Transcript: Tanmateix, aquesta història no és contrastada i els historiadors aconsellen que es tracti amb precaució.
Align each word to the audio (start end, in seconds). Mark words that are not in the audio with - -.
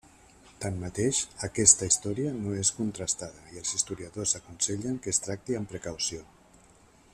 Tanmateix, 0.63 1.19
aquesta 1.47 1.89
història 1.89 2.31
no 2.39 2.55
és 2.63 2.71
contrastada 2.79 3.45
i 3.53 3.61
els 3.63 3.75
historiadors 3.79 4.35
aconsellen 4.43 4.99
que 5.05 5.15
es 5.17 5.23
tracti 5.29 5.59
amb 5.61 5.73
precaució. 5.75 6.27